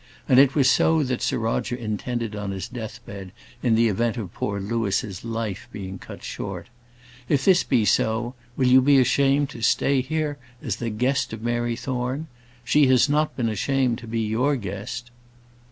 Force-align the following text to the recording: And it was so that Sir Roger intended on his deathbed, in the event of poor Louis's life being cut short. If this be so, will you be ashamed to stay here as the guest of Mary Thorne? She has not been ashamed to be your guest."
And 0.27 0.39
it 0.39 0.55
was 0.55 0.67
so 0.67 1.03
that 1.03 1.21
Sir 1.21 1.37
Roger 1.37 1.75
intended 1.75 2.35
on 2.35 2.49
his 2.49 2.67
deathbed, 2.67 3.31
in 3.61 3.75
the 3.75 3.87
event 3.87 4.17
of 4.17 4.33
poor 4.33 4.59
Louis's 4.59 5.23
life 5.23 5.67
being 5.71 5.99
cut 5.99 6.23
short. 6.23 6.69
If 7.29 7.45
this 7.45 7.63
be 7.63 7.85
so, 7.85 8.33
will 8.57 8.65
you 8.65 8.81
be 8.81 8.97
ashamed 8.97 9.51
to 9.51 9.61
stay 9.61 10.01
here 10.01 10.39
as 10.59 10.77
the 10.77 10.89
guest 10.89 11.33
of 11.33 11.43
Mary 11.43 11.75
Thorne? 11.75 12.25
She 12.63 12.87
has 12.87 13.09
not 13.09 13.35
been 13.37 13.47
ashamed 13.47 13.99
to 13.99 14.07
be 14.07 14.21
your 14.21 14.55
guest." 14.55 15.11